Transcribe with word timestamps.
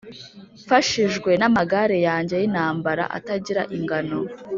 ’Mfashijwe 0.63 1.31
n’amagare 1.39 1.97
yanjye 2.07 2.35
y’intambara 2.41 3.03
atagira 3.17 3.61
ingano, 3.77 4.17